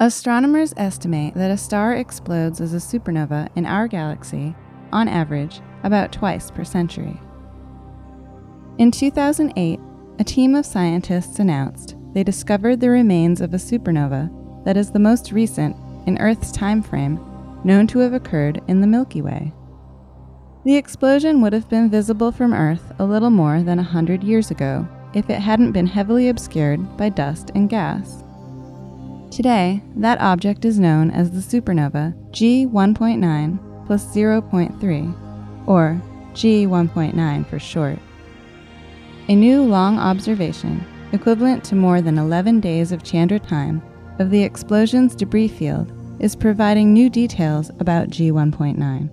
Astronomers 0.00 0.74
estimate 0.76 1.32
that 1.34 1.50
a 1.50 1.56
star 1.56 1.94
explodes 1.94 2.60
as 2.60 2.74
a 2.74 2.76
supernova 2.76 3.48
in 3.56 3.64
our 3.64 3.88
galaxy, 3.88 4.54
on 4.92 5.08
average, 5.08 5.62
about 5.82 6.12
twice 6.12 6.50
per 6.50 6.62
century. 6.62 7.18
In 8.76 8.90
2008, 8.90 9.80
a 10.18 10.24
team 10.24 10.54
of 10.54 10.66
scientists 10.66 11.38
announced 11.38 11.96
they 12.12 12.22
discovered 12.22 12.80
the 12.80 12.90
remains 12.90 13.40
of 13.40 13.54
a 13.54 13.56
supernova 13.56 14.30
that 14.66 14.76
is 14.76 14.90
the 14.90 14.98
most 14.98 15.32
recent 15.32 15.74
in 16.06 16.18
Earth's 16.18 16.52
time 16.52 16.82
frame 16.82 17.18
known 17.64 17.86
to 17.88 17.98
have 18.00 18.12
occurred 18.12 18.62
in 18.68 18.80
the 18.80 18.86
Milky 18.86 19.22
Way. 19.22 19.52
The 20.64 20.76
explosion 20.76 21.40
would 21.42 21.52
have 21.52 21.68
been 21.68 21.90
visible 21.90 22.32
from 22.32 22.54
Earth 22.54 22.92
a 22.98 23.04
little 23.04 23.30
more 23.30 23.62
than 23.62 23.78
a 23.78 23.82
hundred 23.82 24.22
years 24.22 24.50
ago 24.50 24.86
if 25.14 25.28
it 25.28 25.40
hadn't 25.40 25.72
been 25.72 25.86
heavily 25.86 26.28
obscured 26.28 26.96
by 26.96 27.08
dust 27.08 27.50
and 27.54 27.68
gas. 27.68 28.22
Today, 29.30 29.82
that 29.96 30.20
object 30.20 30.64
is 30.64 30.78
known 30.78 31.10
as 31.10 31.30
the 31.30 31.40
supernova 31.60 32.14
G1.9 32.30 33.86
plus 33.86 34.06
0.3, 34.06 35.66
or 35.66 36.00
G1.9 36.32 37.46
for 37.48 37.58
short. 37.58 37.98
A 39.28 39.34
new 39.34 39.62
long 39.62 39.98
observation, 39.98 40.84
equivalent 41.12 41.64
to 41.64 41.74
more 41.74 42.00
than 42.00 42.18
11 42.18 42.60
days 42.60 42.92
of 42.92 43.02
Chandra 43.02 43.38
time, 43.38 43.82
of 44.18 44.30
the 44.30 44.42
explosion's 44.42 45.14
debris 45.14 45.48
field 45.48 45.92
is 46.20 46.36
providing 46.36 46.92
new 46.92 47.10
details 47.10 47.70
about 47.80 48.08
G1.9. 48.08 49.10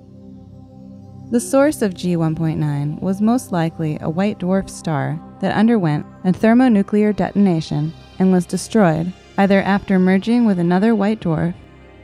The 1.31 1.39
source 1.39 1.81
of 1.81 1.93
G1.9 1.93 3.01
was 3.01 3.21
most 3.21 3.51
likely 3.51 3.97
a 4.01 4.09
white 4.09 4.39
dwarf 4.39 4.69
star 4.69 5.19
that 5.39 5.55
underwent 5.55 6.05
a 6.25 6.33
thermonuclear 6.33 7.13
detonation 7.13 7.93
and 8.19 8.31
was 8.31 8.45
destroyed 8.45 9.13
either 9.37 9.61
after 9.61 9.97
merging 9.97 10.45
with 10.45 10.59
another 10.59 10.93
white 10.93 11.21
dwarf 11.21 11.53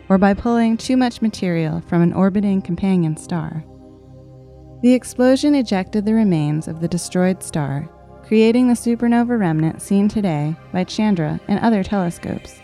or 0.09 0.17
by 0.17 0.33
pulling 0.33 0.77
too 0.77 0.95
much 0.95 1.21
material 1.21 1.81
from 1.81 2.01
an 2.01 2.13
orbiting 2.13 2.61
companion 2.61 3.17
star. 3.17 3.63
The 4.81 4.93
explosion 4.93 5.55
ejected 5.55 6.05
the 6.05 6.13
remains 6.13 6.67
of 6.67 6.79
the 6.79 6.87
destroyed 6.87 7.43
star, 7.43 7.89
creating 8.23 8.67
the 8.67 8.75
supernova 8.75 9.37
remnant 9.37 9.81
seen 9.81 10.07
today 10.07 10.55
by 10.71 10.83
Chandra 10.83 11.39
and 11.47 11.59
other 11.59 11.83
telescopes. 11.83 12.61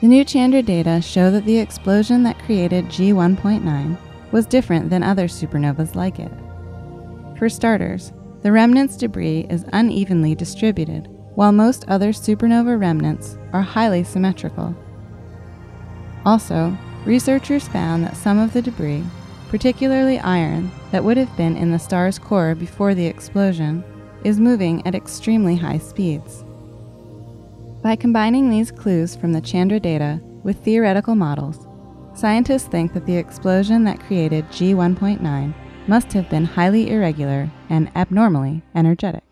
The 0.00 0.06
new 0.06 0.24
Chandra 0.24 0.62
data 0.62 1.02
show 1.02 1.32
that 1.32 1.44
the 1.44 1.58
explosion 1.58 2.22
that 2.22 2.38
created 2.44 2.84
G1.9 2.84 3.98
was 4.30 4.46
different 4.46 4.90
than 4.90 5.02
other 5.02 5.26
supernovas 5.26 5.96
like 5.96 6.20
it. 6.20 6.30
For 7.36 7.48
starters, 7.48 8.12
the 8.42 8.52
remnant's 8.52 8.96
debris 8.96 9.48
is 9.50 9.64
unevenly 9.72 10.36
distributed, 10.36 11.08
while 11.34 11.50
most 11.50 11.84
other 11.88 12.12
supernova 12.12 12.78
remnants 12.80 13.38
are 13.52 13.60
highly 13.60 14.04
symmetrical. 14.04 14.72
Also, 16.24 16.78
researchers 17.04 17.66
found 17.66 18.04
that 18.04 18.16
some 18.16 18.38
of 18.38 18.52
the 18.52 18.62
debris, 18.62 19.02
particularly 19.48 20.20
iron 20.20 20.70
that 20.92 21.02
would 21.02 21.16
have 21.16 21.36
been 21.36 21.56
in 21.56 21.72
the 21.72 21.78
star's 21.78 22.20
core 22.20 22.54
before 22.54 22.94
the 22.94 23.06
explosion, 23.06 23.82
is 24.22 24.38
moving 24.38 24.86
at 24.86 24.94
extremely 24.94 25.56
high 25.56 25.78
speeds. 25.78 26.44
By 27.82 27.94
combining 27.94 28.50
these 28.50 28.72
clues 28.72 29.14
from 29.14 29.32
the 29.32 29.40
Chandra 29.40 29.78
data 29.78 30.20
with 30.42 30.64
theoretical 30.64 31.14
models, 31.14 31.68
scientists 32.12 32.66
think 32.66 32.92
that 32.92 33.06
the 33.06 33.16
explosion 33.16 33.84
that 33.84 34.00
created 34.00 34.44
G1.9 34.48 35.54
must 35.86 36.12
have 36.12 36.28
been 36.28 36.44
highly 36.44 36.90
irregular 36.90 37.48
and 37.70 37.88
abnormally 37.94 38.62
energetic. 38.74 39.27